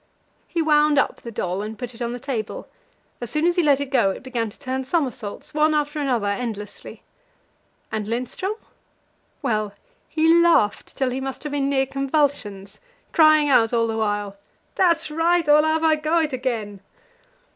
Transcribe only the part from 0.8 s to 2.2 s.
up the doll and put it on the